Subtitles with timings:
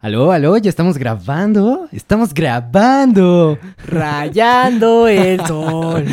[0.00, 1.88] Aló, aló, ya estamos grabando.
[1.90, 3.58] Estamos grabando.
[3.84, 6.04] Rayando el sol.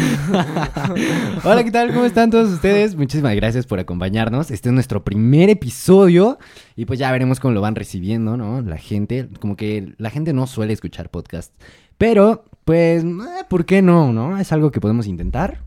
[1.43, 1.93] Hola, ¿qué tal?
[1.93, 2.95] ¿Cómo están todos ustedes?
[2.95, 4.49] Muchísimas gracias por acompañarnos.
[4.49, 6.39] Este es nuestro primer episodio
[6.75, 8.63] y pues ya veremos cómo lo van recibiendo, ¿no?
[8.63, 11.53] La gente, como que la gente no suele escuchar podcast,
[11.99, 14.39] pero pues, eh, ¿por qué no, no?
[14.39, 15.59] Es algo que podemos intentar.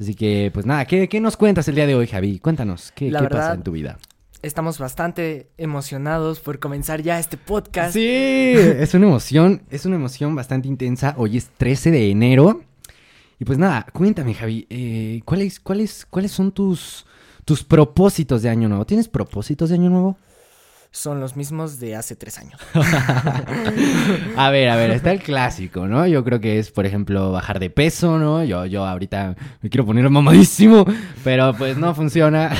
[0.00, 2.38] Así que, pues nada, ¿qué, qué nos cuentas el día de hoy, Javi?
[2.38, 3.98] Cuéntanos, ¿qué, qué pasa en tu vida?
[4.42, 7.92] Estamos bastante emocionados por comenzar ya este podcast.
[7.92, 11.14] Sí, es una emoción, es una emoción bastante intensa.
[11.16, 12.60] Hoy es 13 de enero.
[13.38, 17.06] Y pues nada, cuéntame, Javi, eh, ¿cuáles, cuáles, ¿cuáles son tus,
[17.44, 18.84] tus propósitos de año nuevo?
[18.84, 20.18] ¿Tienes propósitos de año nuevo?
[20.94, 22.60] Son los mismos de hace tres años.
[24.36, 26.06] A ver, a ver, está el clásico, ¿no?
[26.06, 28.44] Yo creo que es, por ejemplo, bajar de peso, ¿no?
[28.44, 30.84] Yo, yo ahorita me quiero poner mamadísimo,
[31.24, 32.54] pero pues no funciona.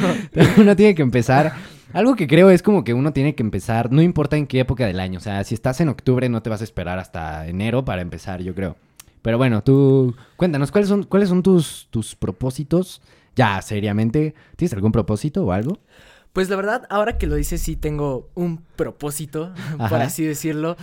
[0.56, 1.52] uno tiene que empezar.
[1.92, 4.86] Algo que creo es como que uno tiene que empezar, no importa en qué época
[4.86, 5.18] del año.
[5.18, 8.40] O sea, si estás en octubre, no te vas a esperar hasta enero para empezar,
[8.42, 8.76] yo creo.
[9.20, 13.02] Pero bueno, tú cuéntanos, ¿cuáles son, cuáles son tus, tus propósitos?
[13.36, 15.78] Ya, seriamente, ¿tienes algún propósito o algo?
[16.34, 20.02] Pues la verdad, ahora que lo dices, sí tengo un propósito, por Ajá.
[20.02, 20.76] así decirlo,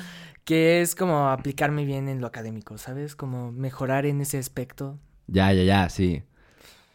[0.45, 3.17] que es como aplicarme bien en lo académico, ¿sabes?
[3.17, 4.97] Como mejorar en ese aspecto.
[5.27, 6.23] Ya, ya, ya, sí.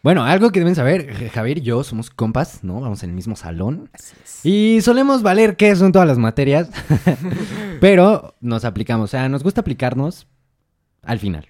[0.03, 2.81] Bueno, algo que deben saber, Javier y yo somos compas, ¿no?
[2.81, 3.91] Vamos en el mismo salón.
[3.93, 4.47] Así es.
[4.47, 6.71] Y solemos valer qué son todas las materias,
[7.81, 10.28] pero nos aplicamos, o sea, nos gusta aplicarnos
[11.03, 11.47] al final.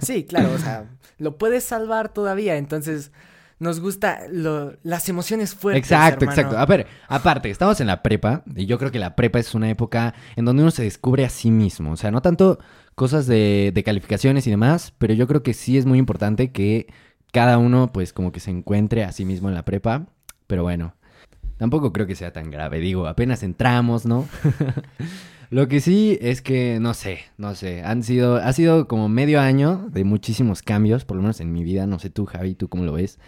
[0.00, 0.84] Sí, claro, o sea,
[1.18, 3.10] lo puedes salvar todavía, entonces
[3.60, 5.84] nos gusta lo- las emociones fuertes.
[5.84, 6.40] exacto, hermano.
[6.40, 6.58] exacto.
[6.58, 9.70] A ver, aparte, estamos en la prepa y yo creo que la prepa es una
[9.70, 12.58] época en donde uno se descubre a sí mismo, o sea, no tanto
[12.96, 16.86] cosas de, de calificaciones y demás, pero yo creo que sí es muy importante que
[17.32, 20.06] cada uno pues como que se encuentre a sí mismo en la prepa,
[20.46, 20.94] pero bueno.
[21.58, 24.26] Tampoco creo que sea tan grave, digo, apenas entramos, ¿no?
[25.50, 29.40] Lo que sí es que, no sé, no sé, han sido, ha sido como medio
[29.40, 32.68] año de muchísimos cambios, por lo menos en mi vida, no sé tú, Javi, tú
[32.68, 33.18] cómo lo ves.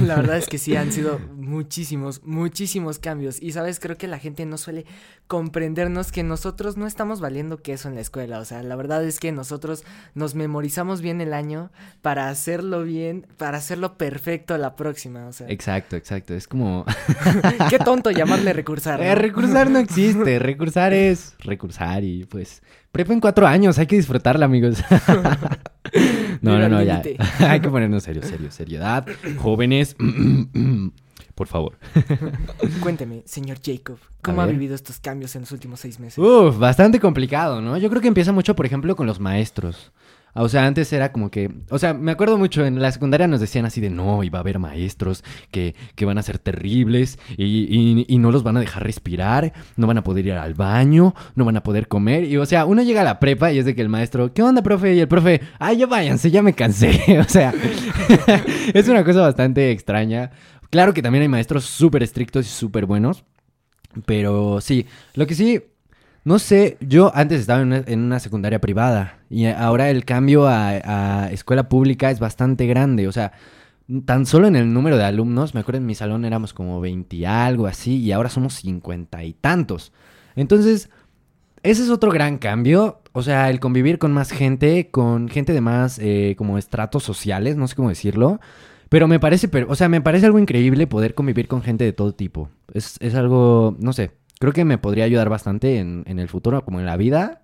[0.00, 3.40] La verdad es que sí, han sido muchísimos, muchísimos cambios.
[3.40, 4.84] Y sabes, creo que la gente no suele
[5.26, 8.38] comprendernos que nosotros no estamos valiendo queso en la escuela.
[8.38, 9.84] O sea, la verdad es que nosotros
[10.14, 11.70] nos memorizamos bien el año
[12.02, 15.26] para hacerlo bien, para hacerlo perfecto la próxima.
[15.26, 16.84] O sea, Exacto, exacto, es como...
[17.70, 19.00] qué tonto llamarle recursar.
[19.00, 19.06] ¿no?
[19.06, 22.62] Eh, recursar no existe, recursar es recursar y pues...
[22.92, 24.82] Prepa en cuatro años, hay que disfrutarla, amigos.
[26.40, 27.02] no, no, no, ya.
[27.40, 29.06] hay que ponernos serio, serio, seriedad.
[29.38, 29.96] Jóvenes,
[31.34, 31.78] por favor.
[32.80, 36.18] Cuénteme, señor Jacob, ¿cómo ha vivido estos cambios en los últimos seis meses?
[36.18, 37.76] Uf, bastante complicado, ¿no?
[37.78, 39.92] Yo creo que empieza mucho, por ejemplo, con los maestros.
[40.36, 43.26] Ah, O sea, antes era como que, o sea, me acuerdo mucho, en la secundaria
[43.26, 47.18] nos decían así de, no, iba a haber maestros que, que van a ser terribles
[47.36, 50.54] y, y- y no los van a dejar respirar, no van a poder ir al
[50.54, 52.24] baño, no van a poder comer.
[52.24, 54.42] Y, o sea, uno llega a la prepa y es de que el maestro, ¿qué
[54.42, 54.94] onda, profe?
[54.94, 57.18] Y el profe, ay, ya váyanse, ya me cansé.
[57.20, 57.52] o sea,
[58.74, 60.30] es una cosa bastante extraña.
[60.70, 63.24] Claro que también hay maestros súper estrictos y súper buenos,
[64.04, 65.62] pero sí, lo que sí,
[66.26, 71.68] no sé, yo antes estaba en una, secundaria privada y ahora el cambio a, escuela
[71.68, 73.06] pública es bastante grande.
[73.06, 73.30] O sea,
[74.06, 77.14] tan solo en el número de alumnos, me acuerdo en mi salón éramos como 20
[77.14, 79.92] y algo así y ahora somos 50 y tantos.
[80.34, 80.90] Entonces,
[81.62, 83.02] ese es otro gran cambio.
[83.12, 87.56] O sea, el convivir con más gente, con gente de más eh, como estratos sociales,
[87.56, 88.40] no sé cómo decirlo.
[88.88, 92.14] Pero me parece, o sea, me parece algo increíble poder convivir con gente de todo
[92.14, 92.48] tipo.
[92.74, 96.64] Es, es algo, no sé, creo que me podría ayudar bastante en, en el futuro,
[96.64, 97.42] como en la vida.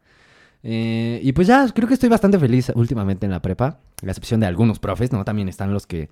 [0.62, 3.78] Eh, y pues ya, creo que estoy bastante feliz últimamente en la prepa.
[4.02, 5.24] A excepción de algunos profes, ¿no?
[5.24, 6.08] También están los que...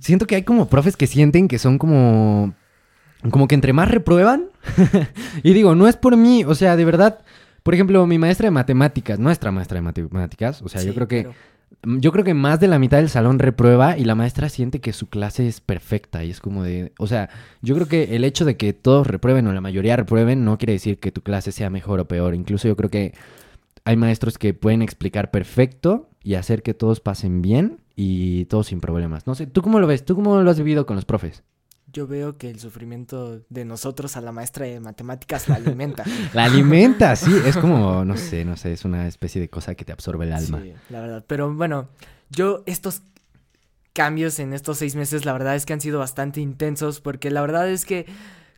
[0.00, 2.54] Siento que hay como profes que sienten que son como...
[3.30, 4.46] como que entre más reprueban,
[5.42, 7.20] y digo, no es por mí, o sea, de verdad,
[7.62, 11.22] por ejemplo, mi maestra de matemáticas, nuestra maestra de matemáticas, o sea, yo creo que
[11.24, 11.34] pero-
[11.82, 14.92] yo creo que más de la mitad del salón reprueba y la maestra siente que
[14.92, 17.30] su clase es perfecta y es como de, o sea,
[17.62, 20.74] yo creo que el hecho de que todos reprueben o la mayoría reprueben no quiere
[20.74, 23.14] decir que tu clase sea mejor o peor, incluso yo creo que
[23.84, 28.80] hay maestros que pueden explicar perfecto y hacer que todos pasen bien y todos sin
[28.80, 29.26] problemas.
[29.26, 30.04] No sé, ¿tú cómo lo ves?
[30.04, 31.42] ¿Tú cómo lo has vivido con los profes?
[31.94, 36.02] Yo veo que el sufrimiento de nosotros a la maestra de matemáticas la alimenta.
[36.34, 39.84] La alimenta, sí, es como, no sé, no sé, es una especie de cosa que
[39.84, 40.60] te absorbe el alma.
[40.60, 41.24] Sí, la verdad.
[41.28, 41.88] Pero bueno,
[42.30, 43.02] yo estos
[43.92, 47.42] cambios en estos seis meses, la verdad es que han sido bastante intensos porque la
[47.42, 48.06] verdad es que,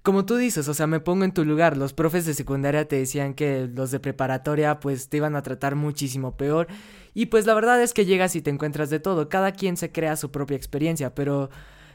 [0.02, 1.76] como tú dices, o sea, me pongo en tu lugar.
[1.76, 5.74] Los profes de secundaria te decían que los de preparatoria pues te iban a tratar
[5.74, 6.68] muchísimo peor.
[7.12, 9.28] Y pues la verdad es que llegas y te encuentras de todo.
[9.28, 11.50] Cada quien se crea su propia experiencia, pero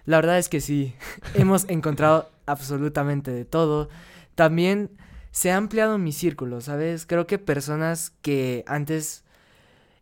[0.06, 0.95] la verdad es que sí,
[1.33, 3.89] hemos encontrado absolutamente de todo.
[4.36, 4.92] También
[5.31, 7.06] se ha ampliado mi círculo, ¿sabes?
[7.06, 9.24] Creo que personas que antes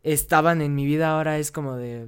[0.04, 2.08] estaban en mi vida ahora es como de,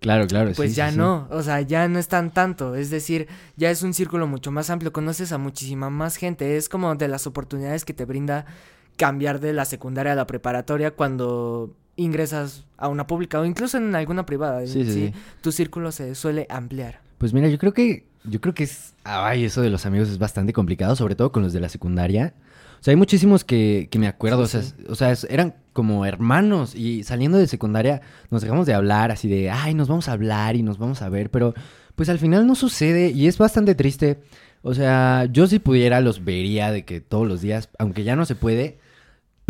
[0.00, 0.52] Claro, claro.
[0.56, 0.98] pues sí, ya sí, sí.
[0.98, 4.70] no, o sea, ya no están tanto, es decir, ya es un círculo mucho más
[4.70, 8.46] amplio, conoces a muchísima más gente, es como de las oportunidades que te brinda
[8.96, 13.94] cambiar de la secundaria a la preparatoria cuando ingresas a una pública o incluso en
[13.94, 15.12] alguna privada, Sí, sí, sí.
[15.40, 17.00] tu círculo se suele ampliar.
[17.18, 20.18] Pues mira, yo creo que, yo creo que es, ay, eso de los amigos es
[20.18, 22.34] bastante complicado, sobre todo con los de la secundaria.
[22.80, 26.74] O sea, hay muchísimos que, que me acuerdo, o sea, o sea, eran como hermanos
[26.74, 28.00] y saliendo de secundaria
[28.30, 31.10] nos dejamos de hablar así de, ay, nos vamos a hablar y nos vamos a
[31.10, 31.52] ver, pero
[31.94, 34.18] pues al final no sucede y es bastante triste.
[34.62, 38.24] O sea, yo si pudiera los vería de que todos los días, aunque ya no
[38.24, 38.78] se puede,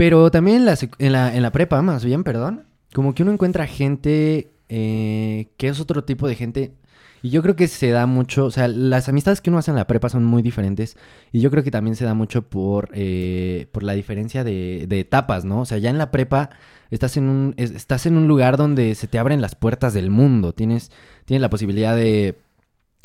[0.01, 0.65] pero también en
[1.13, 2.65] la, en la, prepa, más bien, perdón,
[2.95, 6.73] como que uno encuentra gente eh, que es otro tipo de gente.
[7.21, 9.77] Y yo creo que se da mucho, o sea, las amistades que uno hace en
[9.77, 10.97] la prepa son muy diferentes.
[11.33, 15.01] Y yo creo que también se da mucho por, eh, por la diferencia de, de
[15.01, 15.61] etapas, ¿no?
[15.61, 16.49] O sea, ya en la prepa
[16.91, 20.09] estás en, un, es- estás en un lugar donde se te abren las puertas del
[20.09, 20.55] mundo.
[20.55, 20.91] Tienes,
[21.27, 22.39] tienes la posibilidad de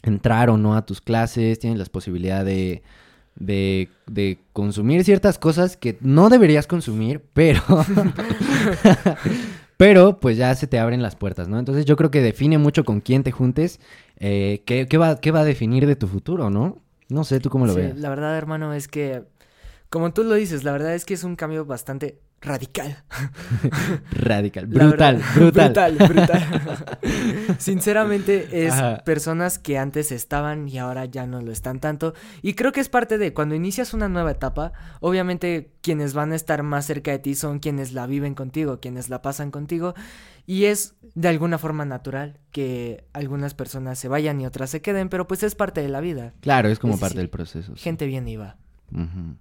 [0.02, 2.84] entrar o no a tus clases, tienes la posibilidad de,
[3.36, 7.62] de, de consumir ciertas cosas que no deberías consumir, pero...
[9.78, 11.60] pero pues ya se te abren las puertas, ¿no?
[11.60, 13.80] Entonces yo creo que define mucho con quién te juntes,
[14.18, 16.82] eh, qué, qué va, qué va a definir de tu futuro, ¿no?
[17.10, 17.98] No sé, ¿tú cómo lo Sí, ves?
[18.00, 19.24] La verdad, hermano, es que,
[19.90, 23.04] como tú lo dices, la verdad es que es un cambio bastante radical.
[24.12, 25.96] Radical, brutal, verdad, brutal.
[25.96, 27.56] brutal, brutal.
[27.60, 28.98] Sinceramente, es Ajá.
[29.04, 32.14] personas que antes estaban y ahora ya no lo están tanto.
[32.42, 36.36] Y creo que es parte de cuando inicias una nueva etapa, obviamente quienes van a
[36.36, 39.94] estar más cerca de ti son quienes la viven contigo, quienes la pasan contigo.
[40.46, 45.10] Y es de alguna forma natural que algunas personas se vayan y otras se queden,
[45.10, 46.34] pero pues es parte de la vida.
[46.42, 47.76] Claro, es como Es parte decir, del proceso.
[47.76, 47.82] sí.
[47.82, 48.58] Gente bien iba.
[48.92, 49.38] Ujú.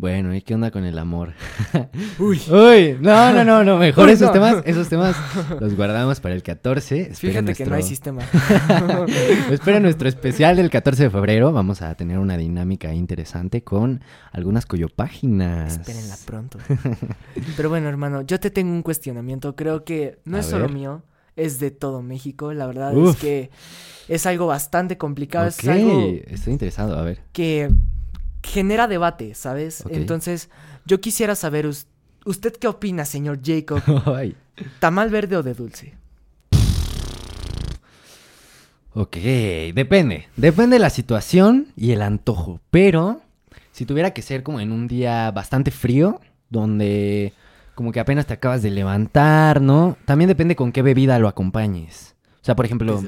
[0.00, 1.32] Bueno, ¿y qué onda con el amor?
[2.20, 2.40] Uy.
[2.48, 4.32] Uy, no, no, no, no, mejor Uy, esos no.
[4.32, 5.16] temas, esos temas
[5.58, 7.00] los guardamos para el 14.
[7.00, 8.22] Espera Fíjate nuestro, que no hay sistema.
[9.50, 11.52] espera nuestro especial del 14 de febrero.
[11.52, 15.78] Vamos a tener una dinámica interesante con algunas coyopáginas.
[15.78, 16.58] Espérenla pronto.
[17.56, 19.56] Pero bueno, hermano, yo te tengo un cuestionamiento.
[19.56, 21.02] Creo que no A es solo mío,
[21.34, 22.52] es de todo México.
[22.52, 23.14] La verdad Uf.
[23.14, 23.50] es que
[24.06, 25.48] es algo bastante complicado.
[25.48, 27.20] Ok, Es algo estoy interesado, a ver.
[27.32, 27.68] que
[28.42, 29.84] genera debate, ¿sabes?
[29.90, 30.48] Entonces,
[30.86, 31.86] yo quisiera saber, us-
[32.24, 33.82] ¿usted qué opina, señor Jacob?
[34.80, 35.94] ¿Tamal verde o de dulce?
[38.94, 39.16] Ok,
[39.74, 40.26] depende.
[40.36, 42.60] Depende de la situación y el antojo.
[42.70, 43.20] Pero
[43.70, 47.32] si tuviera que ser como en un día bastante frío, donde
[47.74, 49.96] como que apenas te acabas de levantar, ¿no?
[50.04, 52.16] También depende con qué bebida lo acompañes.
[52.40, 53.00] O sea, por ejemplo,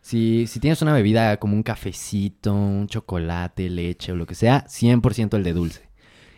[0.00, 4.64] si, si tienes una bebida como un cafecito, un chocolate, leche o lo que sea,
[4.66, 5.88] 100% el de dulce.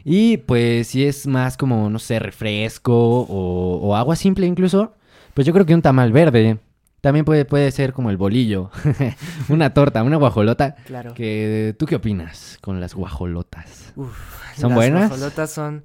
[0.04, 4.94] Y pues si es más como, no sé, refresco o, o agua simple incluso,
[5.34, 6.58] pues yo creo que un tamal verde.
[7.00, 8.70] También puede, puede ser como el bolillo,
[9.49, 10.76] una torta, una guajolota.
[10.87, 11.14] Claro.
[11.14, 13.92] Que, ¿Tú qué opinas con las guajolotas?
[13.96, 14.16] Uf,
[14.56, 15.08] ¿Son las buenas?
[15.08, 15.82] guajolotas son,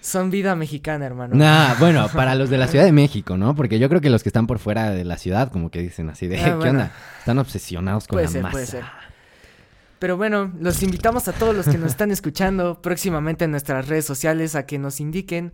[0.00, 1.34] son vida mexicana, hermano.
[1.34, 3.54] Nah, bueno, para los de la Ciudad de México, ¿no?
[3.54, 6.08] Porque yo creo que los que están por fuera de la ciudad, como que dicen
[6.10, 6.70] así de, Ah, ¿qué bueno.
[6.70, 6.92] onda?
[7.18, 8.52] Están obsesionados con Puede la ser, masa.
[8.52, 8.84] puede ser.
[9.98, 14.06] Pero bueno, los invitamos a todos los que nos están escuchando próximamente en nuestras redes
[14.06, 15.52] sociales a que nos indiquen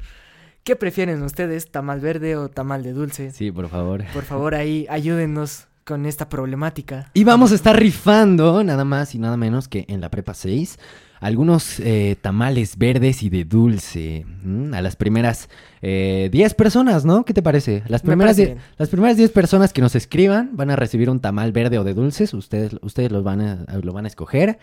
[0.63, 3.33] qué prefieren ustedes, tamal verde o tamal de dulce.
[3.33, 4.05] Sí, por favor.
[4.13, 7.11] Por favor, ahí ayúdennos con esta problemática.
[7.15, 10.79] Y vamos a estar rifando nada más y nada menos que en la prepa 6
[11.21, 15.49] algunos eh, tamales verdes y de dulce mm, a las primeras
[15.83, 17.25] eh, 10 personas, ¿no?
[17.25, 17.85] ¿Qué te parece?
[17.87, 21.21] Las Me primeras, parece las primeras 10 personas que nos escriban van a recibir un
[21.21, 22.35] tamal verde o de dulces.
[22.35, 24.59] Ustedes, ustedes los van a, lo van a escoger.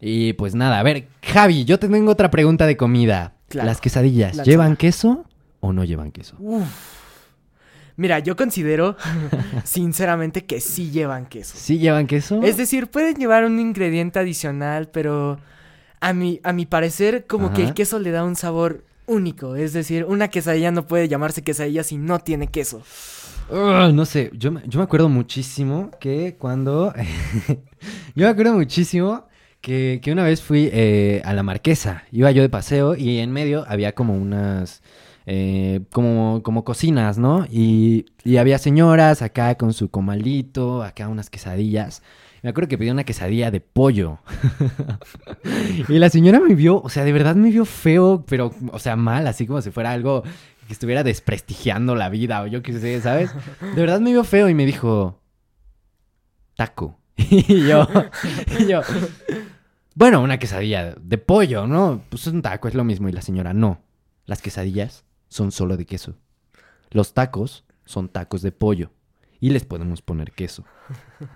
[0.00, 3.34] Y pues nada, a ver, Javi, yo te tengo otra pregunta de comida.
[3.48, 3.66] Claro.
[3.66, 4.42] Las quesadillas.
[4.44, 5.26] ¿llevan queso
[5.60, 6.36] o no llevan queso?
[7.96, 8.96] Mira, yo considero
[9.64, 11.54] sinceramente que sí llevan queso.
[11.56, 12.42] ¿Sí llevan queso?
[12.42, 15.38] Es decir, pueden llevar un ingrediente adicional, pero
[16.00, 19.56] a mi, a mi parecer como que el queso le da un sabor único.
[19.56, 22.82] Es decir, una quesadilla no puede llamarse quesadilla si no tiene queso.
[23.50, 26.92] No sé, yo, me- yo me acuerdo muchísimo que cuando...
[28.14, 29.26] yo me acuerdo muchísimo
[29.60, 32.04] que, que una vez fui eh, a la Marquesa.
[32.10, 34.82] Iba yo de paseo y en medio había como unas...
[35.26, 37.46] eh, como, como cocinas, ¿no?
[37.50, 42.02] Y, y había señoras acá con su comalito, acá unas quesadillas.
[42.42, 44.18] Me acuerdo que pedí una quesadilla de pollo.
[45.88, 48.96] y la señora me vio, o sea, de verdad me vio feo, pero, o sea,
[48.96, 50.22] mal, así como si fuera algo
[50.66, 53.30] que estuviera desprestigiando la vida o yo qué sé, ¿sabes?
[53.60, 55.22] De verdad me vio feo y me dijo,
[56.54, 56.98] taco.
[57.16, 57.88] y yo,
[58.58, 58.82] y yo,
[59.94, 62.02] bueno, una quesadilla de pollo, ¿no?
[62.10, 63.08] Pues es un taco, es lo mismo.
[63.08, 63.80] Y la señora, no,
[64.26, 66.14] las quesadillas son solo de queso.
[66.90, 68.90] Los tacos son tacos de pollo
[69.40, 70.64] y les podemos poner queso.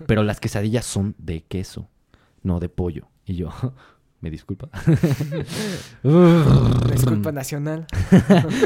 [0.07, 1.89] Pero las quesadillas son de queso,
[2.41, 3.07] no de pollo.
[3.25, 3.51] Y yo,
[4.21, 4.69] me disculpa.
[6.03, 7.85] Una disculpa nacional.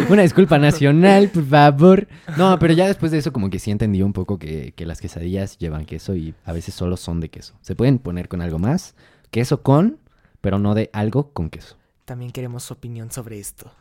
[0.09, 2.07] Una disculpa nacional, por favor.
[2.37, 5.01] No, pero ya después de eso como que sí entendí un poco que, que las
[5.01, 7.55] quesadillas llevan queso y a veces solo son de queso.
[7.61, 8.95] Se pueden poner con algo más,
[9.31, 9.99] queso con,
[10.41, 11.77] pero no de algo con queso.
[12.05, 13.71] También queremos su opinión sobre esto.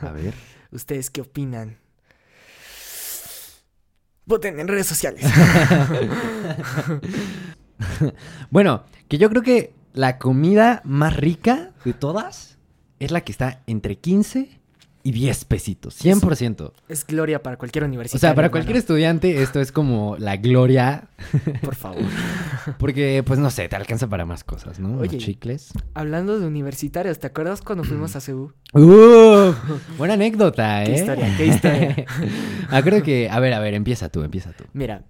[0.00, 0.34] A ver.
[0.70, 1.78] ¿Ustedes qué opinan?
[4.26, 5.24] Voten en redes sociales.
[8.50, 12.58] Bueno, que yo creo que la comida más rica de todas
[12.98, 14.57] es la que está entre 15
[15.02, 16.04] y 10 pesitos.
[16.04, 16.72] 100%.
[16.88, 18.20] es gloria para cualquier O universidad.
[18.20, 21.08] sea, para cualquier estudiante esto es como la gloria
[21.62, 22.02] Por favor.
[22.78, 24.98] porque pues no sé, te alcanza para más cosas, ¿no?
[24.98, 25.18] Oye.
[25.18, 25.72] chicles.
[25.94, 28.52] Hablando de universitarios, ¿te acuerdas cuando fuimos a CEU?
[28.74, 29.54] Uh,
[29.96, 30.86] buena anécdota, ¿eh?
[30.86, 32.06] Qué historia, qué historia.
[33.04, 34.64] Que, a ver, a ver, empieza tú, empieza tú.
[34.72, 35.04] Mira,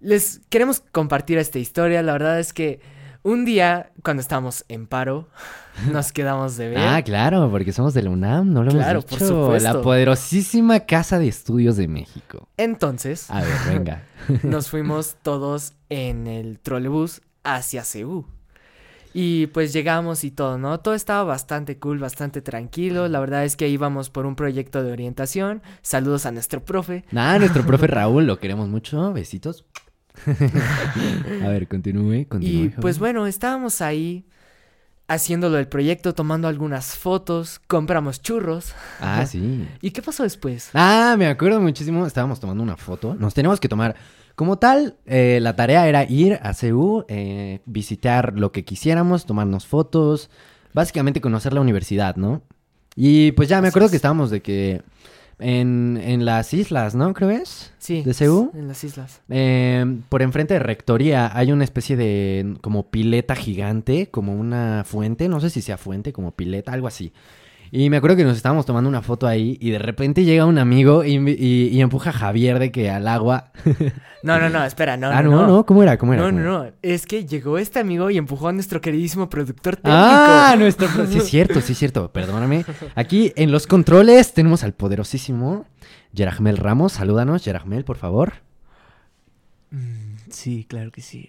[0.00, 2.02] les queremos compartir esta historia.
[2.02, 2.80] La verdad es que
[3.26, 5.28] un día, cuando estábamos en paro,
[5.92, 6.78] nos quedamos de ver.
[6.78, 9.42] Ah, claro, porque somos de la UNAM, no lo Claro, hemos por dicho.
[9.42, 9.72] supuesto.
[9.72, 12.48] La poderosísima Casa de Estudios de México.
[12.56, 14.02] Entonces, A ver, venga.
[14.44, 18.26] nos fuimos todos en el trolebús hacia CEU.
[19.18, 20.78] Y pues llegamos y todo, ¿no?
[20.80, 23.08] Todo estaba bastante cool, bastante tranquilo.
[23.08, 25.62] La verdad es que íbamos por un proyecto de orientación.
[25.80, 27.02] Saludos a nuestro profe.
[27.12, 29.14] Nada, nuestro profe Raúl, lo queremos mucho.
[29.14, 29.64] Besitos.
[31.44, 32.64] a ver, continúe, continúe.
[32.64, 34.24] Y pues bueno, estábamos ahí
[35.08, 38.74] haciéndolo el proyecto, tomando algunas fotos, compramos churros.
[39.00, 39.68] Ah, sí.
[39.80, 40.70] ¿Y qué pasó después?
[40.74, 42.06] Ah, me acuerdo muchísimo.
[42.06, 43.14] Estábamos tomando una foto.
[43.14, 43.96] Nos teníamos que tomar.
[44.34, 49.66] Como tal, eh, la tarea era ir a CEU, eh, visitar lo que quisiéramos, tomarnos
[49.66, 50.28] fotos,
[50.74, 52.42] básicamente conocer la universidad, ¿no?
[52.94, 54.82] Y pues ya me acuerdo que estábamos de que
[55.38, 57.12] en, en las islas, ¿no?
[57.14, 57.72] Creo es.
[57.78, 58.02] Sí.
[58.02, 58.50] ¿De CEU?
[58.54, 59.20] En las islas.
[59.28, 65.28] Eh, por enfrente de Rectoría hay una especie de como pileta gigante, como una fuente,
[65.28, 67.12] no sé si sea fuente, como pileta, algo así.
[67.72, 70.58] Y me acuerdo que nos estábamos tomando una foto ahí y de repente llega un
[70.58, 73.52] amigo y, y- y empuja a Javier de que al agua.
[74.22, 75.06] No, no, no, espera, no.
[75.08, 75.96] ah, no, no, ¿cómo era?
[75.98, 76.22] ¿Cómo era?
[76.22, 76.70] No, ¿Cómo no, era?
[76.70, 76.76] no.
[76.82, 79.94] Es que llegó este amigo y empujó a nuestro queridísimo productor técnico.
[79.96, 80.88] Ah, nuestro...
[81.06, 82.64] Sí es cierto, sí es cierto, perdóname.
[82.96, 85.66] Aquí en los controles tenemos al poderosísimo
[86.12, 86.94] Yerahmel Ramos.
[86.94, 88.32] Salúdanos, Yerahmel, por favor.
[89.70, 91.28] Mm, Sí, claro que sí.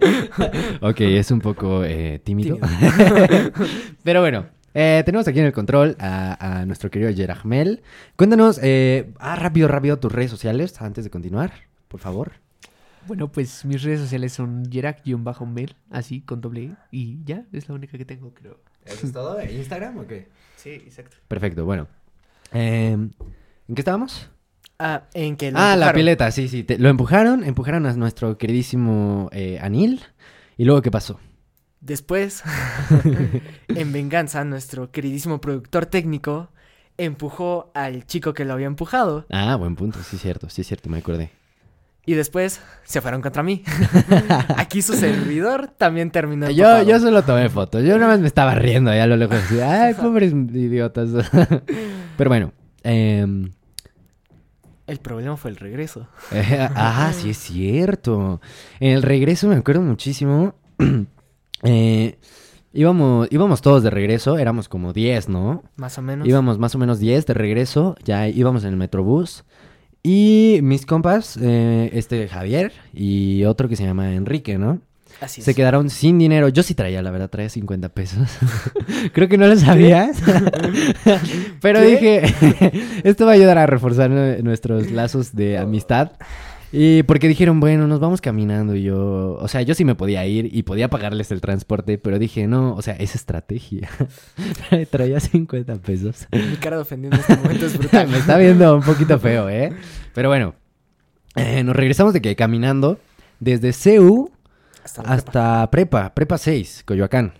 [0.80, 2.56] Ok, es un poco eh, tímido.
[2.56, 3.52] Tímido.
[4.02, 4.46] Pero bueno,
[4.78, 7.82] eh, tenemos aquí en el control a, a nuestro querido Yerahmel.
[8.16, 11.52] Cuéntanos, eh, ah, rápido, rápido, tus redes sociales antes de continuar,
[11.88, 12.32] por favor.
[13.06, 17.74] Bueno, pues mis redes sociales son Yerak-Mel, así, con doble E, y ya, es la
[17.76, 18.60] única que tengo, creo.
[18.84, 19.40] ¿Eso es todo?
[19.42, 20.28] ¿Instagram o qué?
[20.56, 21.16] Sí, exacto.
[21.28, 21.86] Perfecto, bueno.
[22.52, 24.28] Eh, ¿En qué estábamos?
[24.78, 25.94] Ah, en que lo Ah, la empujaron.
[26.00, 26.64] pileta, sí, sí.
[26.64, 30.00] te- lo empujaron, empujaron a nuestro queridísimo eh, Anil.
[30.58, 31.18] ¿Y luego qué pasó?
[31.80, 32.42] Después,
[33.68, 36.50] en venganza, nuestro queridísimo productor técnico
[36.98, 39.26] empujó al chico que lo había empujado.
[39.30, 41.30] Ah, buen punto, sí es cierto, sí es cierto, me acordé.
[42.08, 43.64] Y después se fueron contra mí.
[44.56, 46.48] Aquí su servidor también terminó.
[46.50, 49.36] Yo, yo solo tomé fotos, yo nada más me estaba riendo allá a lo lejos.
[49.36, 51.08] así, Ay, pobres idiotas.
[52.16, 52.52] Pero bueno,
[52.84, 53.50] em,
[54.86, 56.06] El problema fue el regreso.
[56.30, 58.40] Eh, ah, sí es cierto.
[58.78, 60.54] En el regreso me acuerdo muchísimo.
[61.62, 62.18] eh,
[62.72, 65.62] íbamos, íbamos todos de regreso, éramos como 10, ¿no?
[65.76, 66.26] Más o menos.
[66.28, 69.44] Íbamos más o menos 10 de regreso, ya íbamos en el metrobús.
[70.02, 74.80] Y mis compas, eh, este Javier y otro que se llama Enrique, ¿no?
[75.20, 75.44] Así es.
[75.46, 76.48] Se quedaron sin dinero.
[76.48, 78.28] Yo sí traía, la verdad, traía 50 pesos.
[79.12, 80.22] Creo que no lo sabías.
[81.60, 81.86] Pero ¿Qué?
[81.86, 86.12] dije, esto va a ayudar a reforzar nue- nuestros lazos de amistad.
[86.78, 90.26] Y porque dijeron, bueno, nos vamos caminando y yo, o sea, yo sí me podía
[90.26, 93.88] ir y podía pagarles el transporte, pero dije, no, o sea, es estrategia.
[94.90, 96.28] Traía 50 pesos.
[96.30, 98.08] Mi cara de ofendido en este momento es brutal.
[98.10, 99.72] me está viendo un poquito feo, ¿eh?
[100.12, 100.54] Pero bueno,
[101.34, 103.00] eh, nos regresamos de que caminando
[103.40, 104.30] desde CEU
[104.84, 105.14] Hasta prepa.
[105.14, 107.32] hasta Prepa, Prepa 6, Coyoacán.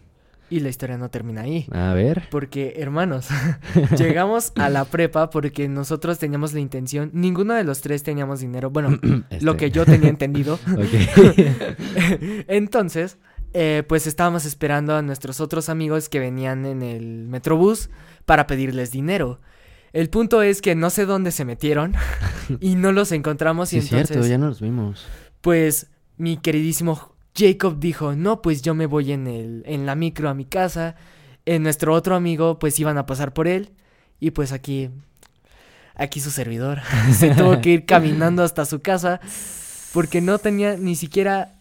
[0.49, 1.67] Y la historia no termina ahí.
[1.73, 2.29] A ver.
[2.31, 3.27] Porque, hermanos,
[3.99, 8.71] llegamos a la prepa porque nosotros teníamos la intención, ninguno de los tres teníamos dinero,
[8.71, 10.59] bueno, lo Este, que yo tenía entendido.
[12.49, 13.19] Entonces,
[13.53, 17.91] eh, pues estábamos esperando a nuestros otros amigos que venían en el metrobús
[18.25, 19.41] para pedirles dinero.
[19.93, 21.95] El punto es que no sé dónde se metieron
[22.61, 25.07] y no los encontramos Sí, y es entonces, cierto, ya no los vimos.
[25.41, 25.89] pues
[26.19, 30.35] mi queridísimo Jacob dijo, no, pues yo me voy en, el, en la micro a
[30.35, 30.97] mi casa.
[31.45, 33.71] En nuestro otro amigo, pues iban a pasar por él.
[34.19, 34.91] Y pues aquí,
[35.95, 36.81] aquí su servidor
[37.13, 39.21] se tuvo que ir caminando hasta su casa
[39.93, 41.55] porque no tenía ni siquiera,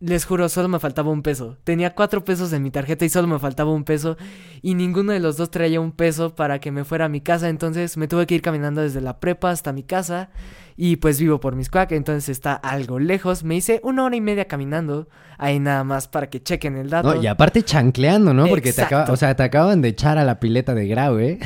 [0.00, 1.58] les juro, solo me faltaba un peso.
[1.64, 4.16] Tenía cuatro pesos en mi tarjeta y solo me faltaba un peso
[4.62, 7.48] y ninguno de los dos traía un peso para que me fuera a mi casa.
[7.48, 10.30] Entonces me tuve que ir caminando desde la prepa hasta mi casa
[10.76, 13.44] y pues vivo por Miscuac, entonces está algo lejos.
[13.44, 17.14] Me hice una hora y media caminando ahí nada más para que chequen el dato.
[17.14, 18.46] No, y aparte chancleando, ¿no?
[18.46, 21.38] Porque te acaba, o sea, te acaban de echar a la pileta de Grau, ¿eh?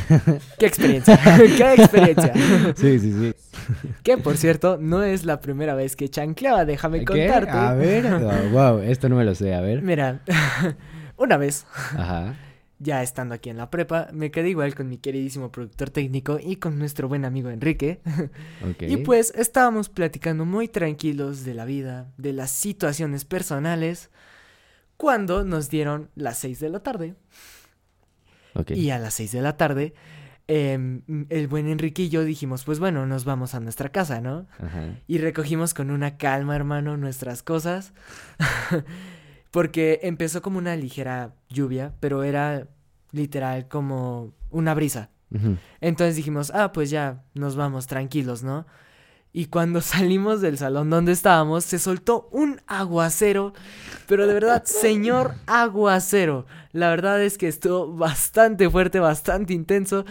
[0.59, 1.19] ¡Qué experiencia!
[1.57, 2.33] ¡Qué experiencia!
[2.77, 3.35] Sí, sí, sí.
[4.03, 7.05] Que por cierto, no es la primera vez que chancleaba, déjame ¿Qué?
[7.05, 7.51] contarte.
[7.53, 8.07] A ver.
[8.07, 9.83] Oh, wow, esto no me lo sé, a ver.
[9.83, 10.21] Mira,
[11.17, 12.35] una vez, Ajá.
[12.79, 16.57] ya estando aquí en la prepa, me quedé igual con mi queridísimo productor técnico y
[16.57, 18.01] con nuestro buen amigo Enrique.
[18.81, 24.11] Y pues estábamos platicando muy tranquilos de la vida, de las situaciones personales,
[24.97, 27.15] cuando nos dieron las 6 de la tarde.
[28.75, 29.95] Y a las 6 de la tarde,
[30.49, 34.47] em, el buen Enrique y yo dijimos, pues bueno, nos vamos a nuestra casa, ¿no?
[34.59, 34.97] Ajá.
[35.07, 37.93] Y recogimos con una calma, hermano, nuestras cosas.
[39.51, 42.67] Porque empezó como una ligera lluvia, pero era
[43.13, 45.11] literal como una brisa.
[45.81, 48.67] Entonces dijimos, ah, pues ya, nos vamos tranquilos, ¿no?
[49.33, 53.53] Y cuando salimos del salón donde estábamos, se soltó un aguacero,
[54.07, 56.47] pero de verdad, señor aguacero.
[56.73, 60.05] La verdad es que estuvo bastante fuerte, bastante intenso,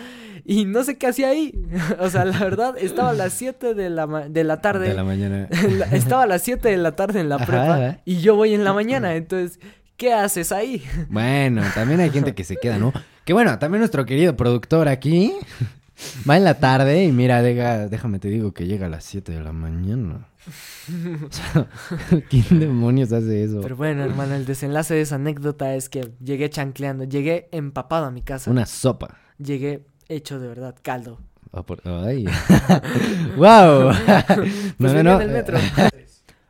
[0.43, 1.53] y no sé qué hacía ahí.
[1.99, 4.89] O sea, la verdad, estaba a las 7 de la, de la tarde.
[4.89, 5.47] De la mañana.
[5.91, 8.63] Estaba a las 7 de la tarde en la Ajá, prepa, y yo voy en
[8.63, 9.59] la mañana, entonces,
[9.97, 10.83] ¿qué haces ahí?
[11.09, 12.93] Bueno, también hay gente que se queda, ¿no?
[13.25, 15.33] Que bueno, también nuestro querido productor aquí
[16.29, 19.31] va en la tarde y mira, deja- déjame te digo que llega a las 7
[19.31, 20.27] de la mañana.
[20.87, 21.67] O sea,
[22.29, 23.59] ¿quién demonios hace eso?
[23.61, 28.11] Pero bueno, hermano, el desenlace de esa anécdota es que llegué chancleando, llegué empapado a
[28.11, 28.49] mi casa.
[28.51, 29.17] Una sopa.
[29.37, 31.19] Llegué hecho de verdad caldo.
[31.51, 32.25] Ah, por- Ay.
[33.37, 33.91] ¡Wow!
[34.77, 35.57] Pues venía en el metro.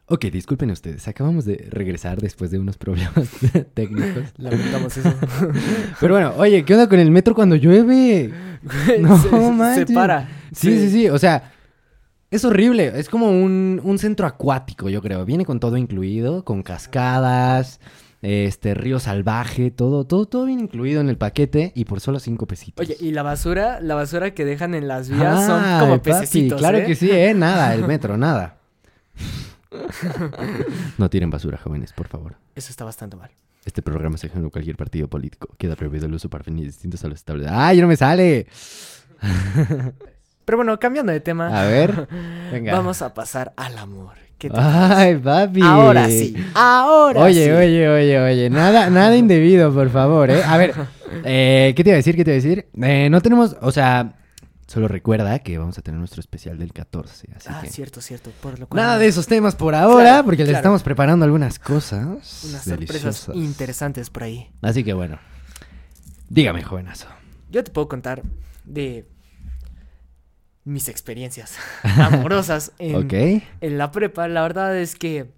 [0.10, 1.06] Ok, disculpen ustedes.
[1.10, 3.30] Acabamos de regresar después de unos problemas
[3.74, 4.24] técnicos.
[4.38, 5.14] Lamentamos eso.
[6.00, 8.32] Pero bueno, oye, ¿qué onda con el metro cuando llueve?
[9.00, 10.30] No se, se para.
[10.54, 11.10] Sí, sí, sí.
[11.10, 11.52] O sea,
[12.32, 12.94] es horrible.
[12.96, 15.26] Es como un, un centro acuático, yo creo.
[15.26, 17.82] Viene con todo incluido, con cascadas,
[18.22, 22.48] este, río salvaje, todo, todo, todo bien incluido en el paquete y por solo cinco
[22.48, 22.86] pesitos.
[22.86, 26.12] Oye, y la basura, la basura que dejan en las vías son Ay, como papi,
[26.12, 26.86] pececitos, Claro ¿eh?
[26.86, 27.34] que sí, ¿eh?
[27.34, 28.58] Nada, el metro, nada.
[30.98, 32.36] No tiren basura, jóvenes, por favor.
[32.56, 33.30] Eso está bastante mal.
[33.66, 35.50] Este programa es ajeno a cualquier partido político.
[35.58, 37.58] Queda prohibido el uso para fines distintos a los establecidos.
[37.60, 38.48] ¡Ay, no me sale!
[40.46, 42.08] Pero bueno, cambiando de tema, A ver,
[42.52, 42.72] venga.
[42.74, 44.14] vamos a pasar al amor.
[44.38, 45.62] ¿Qué te ¡Ay, papi!
[45.64, 47.50] Ahora sí, ahora Oye, sí.
[47.52, 50.44] oye, oye, oye, nada, nada indebido, por favor, ¿eh?
[50.46, 50.76] A ver,
[51.26, 52.16] eh, ¿qué te iba a decir?
[52.16, 52.68] ¿Qué te iba a decir?
[52.82, 54.14] Eh, no tenemos, o sea,
[54.68, 57.70] solo recuerda que vamos a tener nuestro especial del 14, así Ah, que...
[57.70, 58.32] cierto, cierto.
[58.42, 60.60] Por lo cual, Nada de esos temas por ahora, Claro, porque les claro.
[60.60, 64.50] estamos preparando algunas cosas Unas sorpresas interesantes por ahí.
[64.62, 65.18] Así que bueno,
[66.30, 67.08] dígame, jovenazo.
[67.50, 68.22] Yo te puedo contar
[68.66, 69.06] de
[70.66, 73.14] mis experiencias amorosas en, ¿Ok?
[73.62, 74.28] en la prepa.
[74.28, 75.32] La verdad es que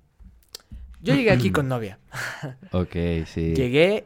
[1.02, 2.00] yo llegué aquí con novia.
[2.72, 2.96] Ok,
[3.28, 3.54] sí.
[3.54, 4.06] Llegué,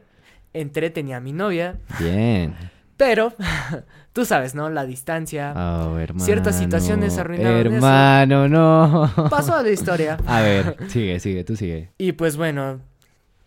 [0.53, 2.53] entré, tenía a mi novia, Bien.
[2.97, 3.33] Pero,
[4.13, 4.69] tú sabes, ¿no?
[4.69, 5.53] La distancia.
[5.55, 6.23] Oh, hermano.
[6.23, 7.75] Ciertas situaciones arruinaron eso.
[7.75, 9.11] Hermano, no.
[9.29, 10.17] Pasó a la historia.
[10.25, 11.91] A ver, sigue, sigue, tú sigue.
[11.97, 12.81] Y pues bueno,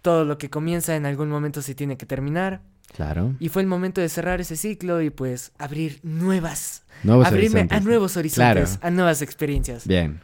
[0.03, 2.61] todo lo que comienza en algún momento se tiene que terminar.
[2.95, 3.35] Claro.
[3.41, 6.85] Y fue el momento de cerrar ese ciclo y pues abrir nuevas.
[7.03, 7.79] Nuevos abrirme horizontes.
[7.79, 8.87] a nuevos horizontes, Claro.
[8.87, 9.87] a nuevas experiencias.
[9.87, 10.21] Bien.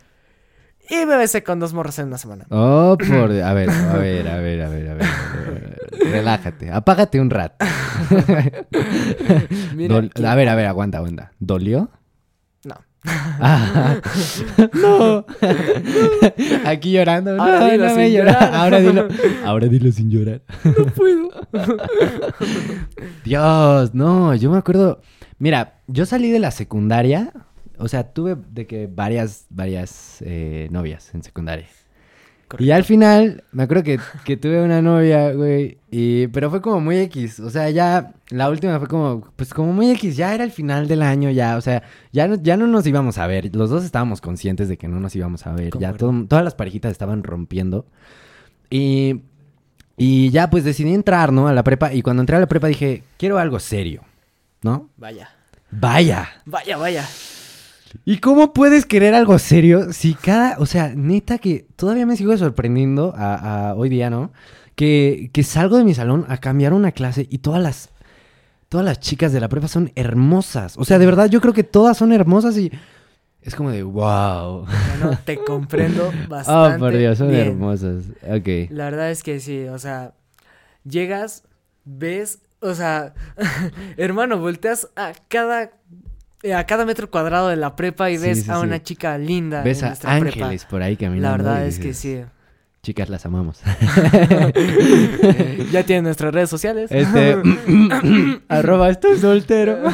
[0.91, 2.47] Y me besé con dos morras en una semana.
[2.51, 3.31] Oh, por...
[3.33, 4.89] A ver, a ver, a ver, a ver, a ver.
[4.89, 5.79] a ver.
[6.11, 6.71] Relájate.
[6.71, 7.65] Apágate un rato.
[9.75, 11.33] Mira, Dol- que- A ver, a ver, aguanta, aguanta.
[11.39, 11.89] ¿Dolió?
[12.65, 12.75] No.
[13.05, 13.97] Ah.
[14.75, 15.25] no.
[16.67, 17.37] Aquí llorando.
[17.37, 18.33] No, Ahora dilo no me sin llora.
[18.33, 18.55] llorar.
[18.55, 19.09] Ahora dilo.
[19.45, 20.43] Ahora dilo sin llorar.
[20.65, 21.29] No puedo.
[23.25, 25.01] Dios, no, yo me acuerdo.
[25.39, 27.33] Mira, yo salí de la secundaria.
[27.83, 31.67] O sea, tuve de que varias, varias eh, novias en secundaria.
[32.59, 35.79] Y al final, me acuerdo que, que tuve una novia, güey.
[35.91, 37.41] Y, pero fue como muy X.
[37.41, 40.17] O sea, ya la última fue como, pues como muy X.
[40.19, 41.57] Ya era el final del año, ya.
[41.57, 43.55] O sea, ya no, ya no nos íbamos a ver.
[43.57, 45.73] Los dos estábamos conscientes de que no nos íbamos a ver.
[45.79, 47.87] Ya todo- todas las parejitas estaban rompiendo.
[48.69, 49.23] Y,
[49.97, 51.49] y ya pues decidí entrar, ¿no?
[51.49, 51.95] A la prepa.
[51.95, 54.03] Y cuando entré a la prepa dije, quiero algo serio,
[54.63, 54.91] ¿no?
[54.99, 55.31] Vaya.
[55.71, 56.29] Vaya.
[56.45, 57.09] Vaya, vaya.
[58.05, 62.37] ¿Y cómo puedes querer algo serio si cada, o sea, neta que todavía me sigo
[62.37, 64.33] sorprendiendo a, a hoy día, ¿no?
[64.75, 67.91] Que, que salgo de mi salón a cambiar una clase y todas las,
[68.69, 70.77] todas las chicas de la prepa son hermosas.
[70.79, 72.73] O sea, de verdad yo creo que todas son hermosas y
[73.43, 74.65] es como de, wow.
[74.99, 76.79] Bueno, te comprendo Oh, bastante.
[76.79, 77.49] por Dios, son bien.
[77.49, 78.05] hermosas.
[78.23, 78.71] Ok.
[78.71, 80.15] La verdad es que sí, o sea,
[80.85, 81.45] llegas,
[81.85, 83.13] ves, o sea,
[83.97, 85.73] hermano, volteas a cada
[86.51, 88.67] a cada metro cuadrado de la prepa y ves sí, a sí.
[88.67, 89.63] una chica linda.
[89.63, 90.45] Ves en a nuestra prepa.
[90.45, 91.29] ángeles por ahí caminando.
[91.29, 92.23] La verdad es que sí.
[92.83, 93.61] Chicas, las amamos.
[95.71, 96.91] ya tienen nuestras redes sociales.
[96.91, 97.37] Este,
[98.49, 99.79] arroba estoy soltero.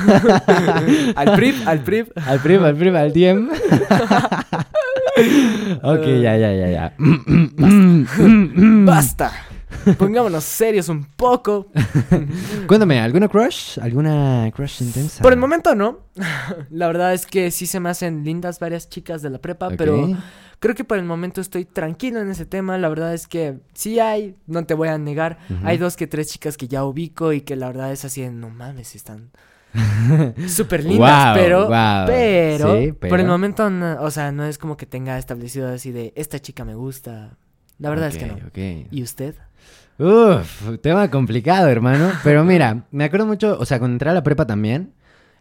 [1.14, 2.16] al PRIP, al PRIP.
[2.16, 3.50] Al primo, al primo, al DM.
[5.82, 6.94] ok, ya, ya, ya, ya.
[8.86, 9.32] Basta.
[9.98, 11.66] Pongámonos serios un poco.
[12.66, 13.78] Cuéntame, ¿alguna crush?
[13.80, 15.22] ¿Alguna crush intensa?
[15.22, 16.00] Por el momento no.
[16.70, 19.96] La verdad es que sí se me hacen lindas varias chicas de la prepa, pero
[20.60, 22.76] creo que por el momento estoy tranquilo en ese tema.
[22.78, 25.38] La verdad es que sí hay, no te voy a negar.
[25.64, 28.30] Hay dos que tres chicas que ya ubico y que la verdad es así de
[28.30, 29.30] no mames, están
[30.48, 30.98] súper lindas,
[31.34, 31.68] pero,
[32.06, 35.92] pero, Sí, por el momento, no- o sea, no es como que tenga establecido así
[35.92, 37.36] de esta chica me gusta.
[37.78, 38.34] La verdad es que no.
[38.34, 38.58] Ok, ok.
[38.90, 39.34] ¿Y usted?
[39.98, 42.12] Uf, tema complicado, hermano.
[42.22, 44.92] Pero mira, me acuerdo mucho, o sea, cuando entré a la prepa también,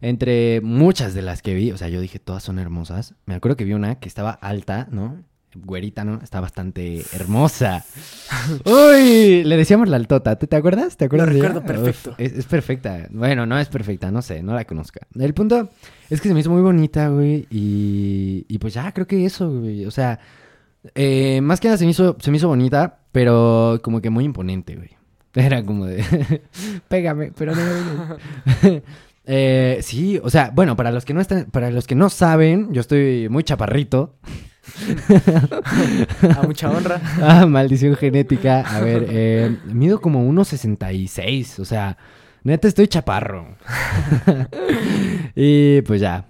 [0.02, 3.14] entre muchas de las que vi, o sea, yo dije, todas son hermosas.
[3.26, 5.24] Me acuerdo que vi una que estaba alta, ¿no?
[5.56, 6.20] Güerita, ¿no?
[6.24, 7.84] Está bastante hermosa.
[8.66, 10.98] Uy, le decíamos la altota, ¿te, te acuerdas?
[10.98, 11.30] ¿Te acuerdas?
[11.30, 11.48] de ella?
[11.50, 12.12] recuerdo perfecto.
[12.12, 13.08] Uf, es, es perfecta.
[13.12, 15.00] Bueno, no es perfecta, no sé, no la conozco.
[15.16, 15.70] El punto
[16.10, 19.50] es que se me hizo muy bonita, güey, y, y pues ya, creo que eso,
[19.50, 19.86] güey.
[19.86, 20.20] O sea,
[20.96, 24.24] eh, más que nada se me hizo, se me hizo bonita, pero como que muy
[24.24, 24.90] imponente, güey.
[25.34, 26.04] Era como de,
[26.88, 27.62] pégame, pero no.
[29.26, 32.74] eh, sí, o sea, bueno, para los que no están, para los que no saben,
[32.74, 34.16] yo estoy muy chaparrito.
[36.36, 37.00] A mucha honra.
[37.22, 38.62] Ah, maldición genética.
[38.62, 41.98] A ver, eh, mido como 1.66, o sea,
[42.44, 43.56] neta estoy chaparro.
[45.36, 46.26] y pues ya.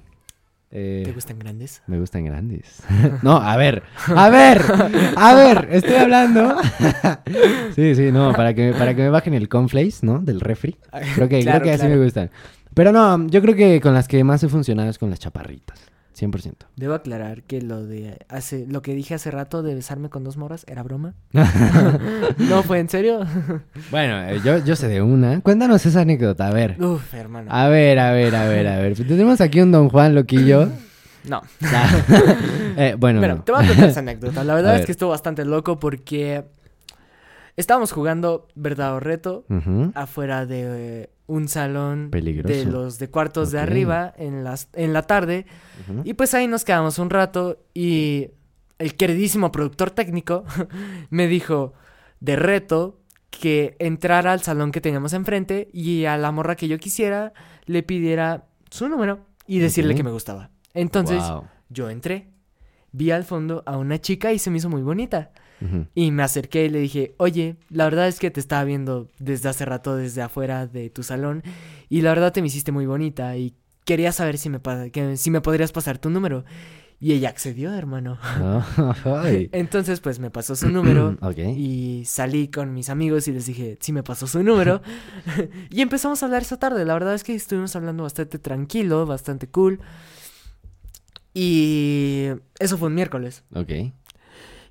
[0.70, 1.82] Eh, ¿Te gustan grandes?
[1.88, 2.82] me gustan grandes.
[3.24, 4.62] no, a ver, a ver,
[5.16, 6.58] a ver, estoy hablando.
[7.76, 10.20] sí, sí, no, para que, para que me bajen el cornflakes, ¿no?
[10.20, 10.76] Del refri.
[11.16, 11.96] Creo que, Claro, creo que así claro.
[11.98, 12.30] me gustan.
[12.74, 15.80] Pero no, yo creo que con las que más he funcionado es con las chaparritas.
[16.18, 16.54] 100%.
[16.76, 20.36] Debo aclarar que lo de hace lo que dije hace rato de besarme con dos
[20.38, 21.14] morras era broma.
[22.38, 23.20] no fue en serio.
[23.92, 25.42] Bueno, eh, yo, yo sé de una.
[25.42, 26.82] Cuéntanos esa anécdota, a ver.
[26.82, 27.50] Uf, hermano.
[27.52, 28.96] A ver, a ver, a ver, a ver.
[28.96, 30.70] Tenemos aquí un Don Juan loquillo.
[31.28, 31.42] No.
[32.80, 33.44] Eh, bueno, Bueno, no.
[33.44, 34.44] te voy a contar esa anécdota.
[34.44, 34.86] La verdad A es ver.
[34.86, 36.46] que estuvo bastante loco porque
[37.56, 39.46] estábamos jugando verdad o reto
[39.96, 42.54] afuera de un salón Peligroso.
[42.56, 45.46] de los de cuartos de arriba en las en la tarde
[46.06, 48.30] y pues ahí nos quedamos un rato y
[48.80, 50.46] el queridísimo productor técnico
[51.10, 51.74] me dijo
[52.22, 56.80] de reto que entrara al salón que teníamos enfrente y a la morra que yo
[56.80, 57.34] quisiera
[57.66, 60.50] le pidiera su número y decirle que me gustaba.
[60.74, 61.44] Entonces Wow.
[61.70, 62.30] yo entré,
[62.92, 65.32] vi al fondo a una chica y se me hizo muy bonita.
[65.96, 69.50] Y me acerqué y le dije, oye, la verdad es que te estaba viendo desde
[69.50, 71.44] hace rato, desde afuera de tu salón,
[71.90, 74.60] y la verdad te me hiciste muy bonita y quería saber si me,
[74.92, 76.44] que, si me podrías pasar tu número.
[77.00, 78.18] Y ella accedió, hermano.
[79.06, 79.50] Ay.
[79.52, 81.16] Entonces, pues me pasó su número.
[81.56, 84.82] Y salí con mis amigos y les dije, sí me pasó su número.
[85.70, 86.86] y empezamos a hablar esa tarde.
[86.86, 89.80] La verdad es que estuvimos hablando bastante tranquilo, bastante cool.
[91.36, 93.44] Y eso fue un miércoles.
[93.54, 93.72] Ok.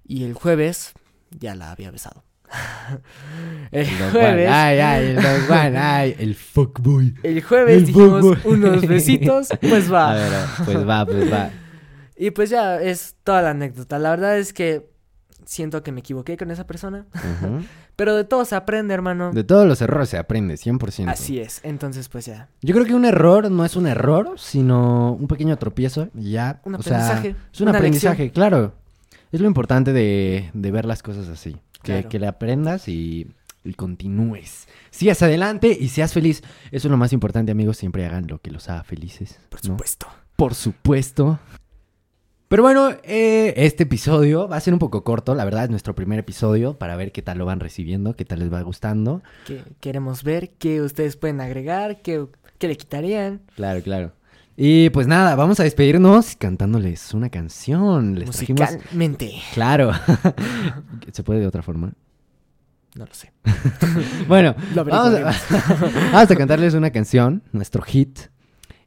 [0.07, 0.93] Y el jueves
[1.31, 2.25] ya la había besado.
[3.73, 5.77] el jueves, Ay, ay, el.
[5.77, 7.15] Ay, fuckboy.
[7.23, 10.15] el jueves el dijimos unos besitos, pues A va.
[10.15, 10.33] ver,
[10.65, 11.51] pues va, pues va.
[12.19, 13.99] Y pues ya es toda la anécdota.
[13.99, 14.89] La verdad es que
[15.45, 17.05] siento que me equivoqué con esa persona.
[17.95, 19.33] Pero de todo se aprende, hermano.
[19.33, 21.11] De todos los errores se aprende, 100%.
[21.11, 21.61] Así es.
[21.63, 22.49] Entonces, pues ya.
[22.63, 26.63] Yo creo que un error no es un error, sino un pequeño tropiezo ya.
[26.65, 28.73] Un o sea, aprendizaje, es un una aprendizaje, claro.
[29.37, 31.53] Es lo importante de, de ver las cosas así.
[31.83, 32.09] Que, Claro.
[32.09, 33.27] que le aprendas y,
[33.65, 34.67] y continúes.
[34.91, 36.43] Sigas adelante y seas feliz.
[36.71, 37.77] Eso es lo más importante, amigos.
[37.77, 39.39] Siempre hagan lo que los haga felices.
[39.51, 39.73] Por ¿no?
[39.75, 40.07] supuesto.
[40.37, 41.39] Por supuesto.
[42.49, 45.95] Pero bueno, eh, este episodio va a ser un poco corto, la verdad, es nuestro
[45.95, 49.23] primer episodio para ver qué tal lo van recibiendo, qué tal les va gustando.
[49.47, 52.25] Que queremos ver qué ustedes pueden agregar, qué,
[52.59, 53.43] qué le quitarían.
[53.55, 54.13] Claro, claro.
[54.57, 58.19] Y pues nada, vamos a despedirnos cantándoles una canción.
[58.19, 58.61] Les trajimos...
[58.73, 59.35] Musicalmente.
[59.53, 59.93] Claro.
[61.13, 61.93] ¿Se puede de otra forma?
[62.95, 63.33] No lo sé.
[64.29, 66.13] Bueno, Lo vamos a, averiguaremos.
[66.13, 68.19] vamos a cantarles una canción, nuestro hit.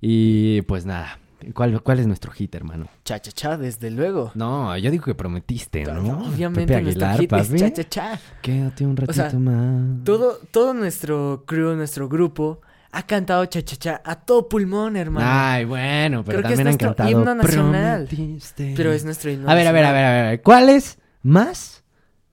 [0.01, 1.19] Y pues nada,
[1.53, 2.87] ¿cuál, cuál es nuestro hit, hermano?
[3.03, 4.31] Cha cha cha, desde luego.
[4.33, 6.23] No, yo digo que prometiste, ¿no?
[6.27, 8.19] Obviamente Pepe nuestro Aguilar, hit es cha cha cha.
[8.41, 10.03] Quédate un ratito sea, más.
[10.03, 15.25] Todo, todo nuestro crew, nuestro grupo, ha cantado cha cha cha a todo pulmón, hermano.
[15.29, 17.09] Ay, bueno, pero Creo que es también han cantado.
[17.09, 18.05] himno nacional.
[18.07, 18.73] "Prometiste".
[18.75, 20.25] Pero es nuestro himno A ver, a ver, a ver, nacional.
[20.25, 20.41] a ver.
[20.41, 21.83] ¿Cuál es más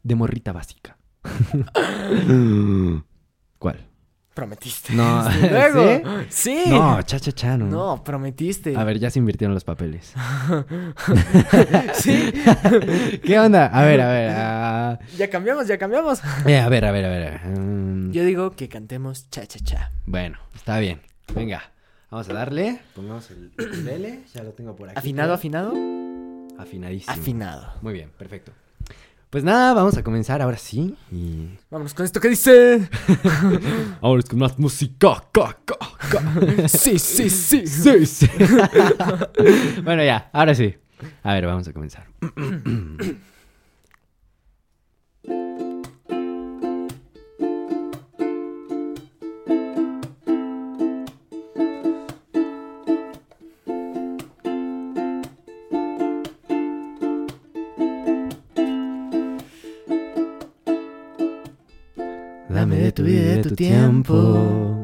[0.02, 0.96] de morrita básica?
[3.58, 3.86] ¿Cuál?
[4.36, 4.92] Prometiste.
[4.92, 6.02] No, luego.
[6.28, 6.64] ¿Sí?
[6.68, 7.64] No, cha, cha, cha, no.
[7.64, 8.76] No, prometiste.
[8.76, 10.12] A ver, ya se invirtieron los papeles.
[11.94, 12.32] sí.
[13.24, 13.66] ¿Qué onda?
[13.68, 14.30] A ver, a ver.
[14.36, 16.20] ah, Ya cambiamos, ya cambiamos.
[16.44, 17.40] eh, a ver, a ver, a ver.
[17.46, 19.90] mm, Yo digo que cantemos cha cha cha.
[20.04, 21.00] Bueno, está bien.
[21.34, 21.62] Venga,
[22.10, 22.78] vamos a darle.
[22.94, 24.20] Pongamos el ukulele.
[24.34, 24.98] Ya lo tengo por aquí.
[24.98, 25.34] ¿Afinado, creo.
[25.36, 25.72] afinado?
[26.58, 27.10] Afinadísimo.
[27.14, 27.72] Afinado.
[27.80, 28.52] Muy bien, perfecto.
[29.36, 30.96] Pues nada, vamos a comenzar ahora sí.
[31.12, 31.58] Y.
[31.70, 32.88] Vámonos con esto que dice.
[34.00, 35.22] Ahora es con más música.
[35.30, 35.76] ca, ca,
[36.08, 36.66] ca.
[36.68, 37.66] Sí, sí, sí.
[37.66, 38.30] Sí, sí.
[39.84, 40.74] bueno, ya, ahora sí.
[41.22, 42.06] A ver, vamos a comenzar.
[62.96, 64.82] tu vida y de tu tiempo.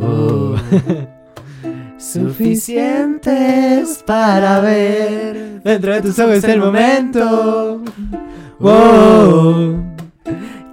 [0.00, 0.56] Oh.
[1.98, 7.84] Suficientes para ver Dentro de tus ojos el momento.
[8.58, 9.76] Oh,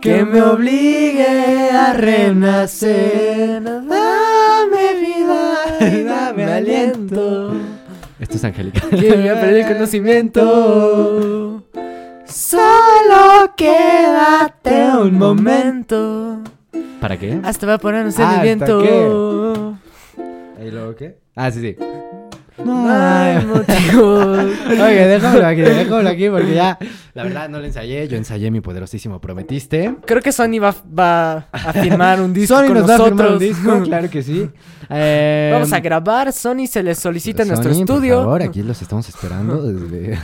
[0.02, 3.63] que me obligue a renacer.
[3.63, 7.54] Dame vida y dame aliento.
[8.20, 8.82] Esto es Angélica.
[8.89, 11.67] Que me a perder el conocimiento.
[12.30, 16.42] Solo quédate un momento.
[17.00, 17.40] ¿Para qué?
[17.44, 19.78] Hasta va ponernos en ¿Hasta el viento.
[20.62, 21.18] ¿Y luego qué?
[21.36, 21.78] Ah, sí, sí.
[22.63, 24.39] No hay motivos.
[24.70, 26.78] Oye, déjamelo aquí, déjamelo aquí porque ya.
[27.13, 28.08] La verdad no lo ensayé.
[28.08, 29.96] Yo ensayé mi poderosísimo Prometiste.
[30.06, 33.26] Creo que Sony va, va a firmar un disco Sony con nos va a firmar
[33.26, 33.34] nosotros.
[33.34, 34.50] un disco, claro que sí.
[34.89, 36.34] Eh, Vamos a grabar.
[36.34, 38.15] Sony se les solicita en nuestro Sony, estudio.
[38.15, 39.62] Por favor, aquí los estamos esperando.
[39.62, 40.17] desde-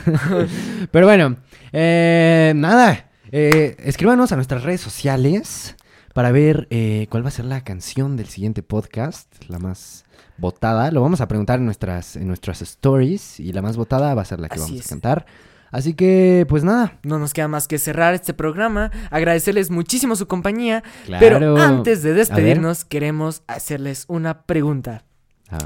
[0.90, 1.36] Pero bueno,
[1.72, 3.06] eh, nada.
[3.30, 5.76] eh, escríbanos a nuestras redes sociales
[6.14, 10.04] para ver eh, cuál va a ser la canción del siguiente podcast, la más
[10.38, 10.90] votada.
[10.90, 14.24] Lo vamos a preguntar en nuestras, en nuestras stories y la más votada va a
[14.24, 14.86] ser la que Así vamos es.
[14.86, 15.26] a cantar.
[15.70, 16.98] Así que, pues nada.
[17.02, 21.20] No nos queda más que cerrar este programa, agradecerles muchísimo su compañía, Claro.
[21.20, 25.04] pero antes de despedirnos queremos hacerles una pregunta.
[25.50, 25.58] Ah,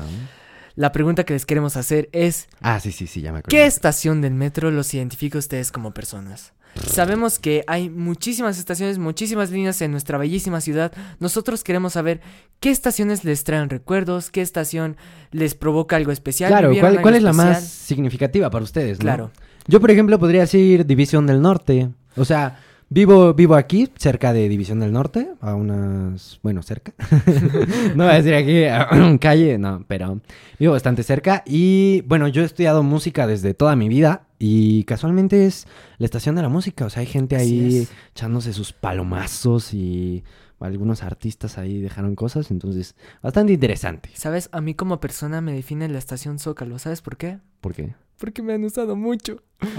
[0.77, 3.51] La pregunta que les queremos hacer es, Ah, sí, sí, sí, ya me acuerdo.
[3.55, 6.55] ¿qué estación del metro los identifica a ustedes como personas?
[6.87, 10.93] Sabemos que hay muchísimas estaciones, muchísimas líneas en nuestra bellísima ciudad.
[11.19, 12.21] Nosotros queremos saber
[12.61, 14.97] qué estaciones les traen recuerdos, qué estación
[15.31, 16.51] les provoca algo especial.
[16.51, 18.99] Claro, ¿Vivieron ¿cuál, es la más significativa para ustedes?
[18.99, 19.03] no?
[19.03, 19.31] Claro.
[19.67, 21.91] Yo, por ejemplo, podría decir División del Norte.
[22.17, 26.39] O sea, vivo, vivo aquí, cerca de División del Norte, a unas...
[26.43, 26.95] Bueno, cerca.
[27.95, 30.21] no voy a decir aquí, calle, no, pero
[30.59, 31.43] vivo bastante cerca.
[31.45, 35.67] Y bueno, yo he estudiado música desde toda mi vida y casualmente es
[35.99, 36.87] la estación de la música.
[36.87, 40.25] O sea, hay gente ahí echándose sus palomazos y
[40.61, 42.51] algunos artistas ahí dejaron cosas.
[42.51, 44.11] Entonces, bastante interesante.
[44.15, 44.49] ¿Sabes?
[44.53, 46.79] A mí como persona me define la estación Zócalo.
[46.79, 47.39] ¿Sabes por qué?
[47.61, 47.95] ¿Por qué?
[48.19, 49.43] Porque me han usado mucho.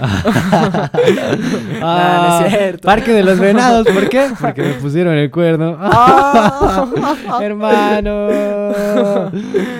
[1.82, 2.86] Ah, no es cierto.
[2.86, 4.28] Parque de los Venados, ¿por qué?
[4.40, 5.76] Porque me pusieron el cuerno.
[5.80, 7.40] Ah.
[7.42, 8.28] hermano.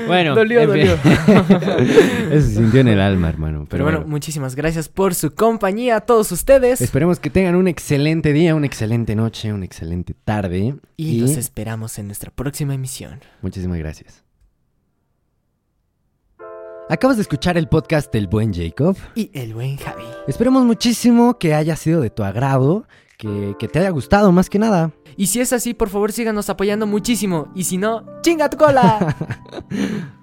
[0.07, 0.95] Bueno, Dolió, dolió.
[0.95, 3.59] Eso se sintió en el alma, hermano.
[3.61, 6.81] Pero, Pero bueno, bueno, muchísimas gracias por su compañía a todos ustedes.
[6.81, 10.77] esperemos que tengan un excelente día, una excelente noche, una excelente tarde.
[10.97, 13.21] Y los esperamos en nuestra próxima emisión.
[13.43, 14.25] muchísimas gracias.
[16.90, 18.96] Acabas de escuchar el podcast del buen Jacob.
[19.14, 20.03] Y el buen Javi.
[20.26, 22.85] Esperemos muchísimo que haya sido de tu agrado,
[23.16, 24.90] que, que te haya gustado más que nada.
[25.16, 27.46] Y si es así, por favor síganos apoyando muchísimo.
[27.55, 29.16] Y si no, chinga tu cola.